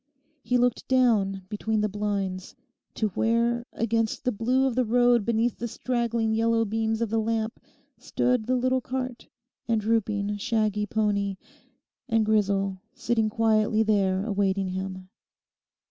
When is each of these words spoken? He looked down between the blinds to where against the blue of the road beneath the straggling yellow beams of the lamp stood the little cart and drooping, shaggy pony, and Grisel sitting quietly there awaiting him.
He 0.41 0.57
looked 0.57 0.87
down 0.87 1.43
between 1.47 1.81
the 1.81 1.87
blinds 1.87 2.55
to 2.95 3.09
where 3.09 3.67
against 3.71 4.23
the 4.23 4.31
blue 4.31 4.65
of 4.65 4.73
the 4.73 4.83
road 4.83 5.23
beneath 5.23 5.59
the 5.59 5.67
straggling 5.67 6.33
yellow 6.33 6.65
beams 6.65 7.03
of 7.03 7.11
the 7.11 7.19
lamp 7.19 7.59
stood 7.99 8.47
the 8.47 8.55
little 8.55 8.81
cart 8.81 9.27
and 9.67 9.79
drooping, 9.79 10.37
shaggy 10.37 10.87
pony, 10.87 11.37
and 12.09 12.25
Grisel 12.25 12.81
sitting 12.95 13.29
quietly 13.29 13.83
there 13.83 14.25
awaiting 14.25 14.69
him. 14.69 15.07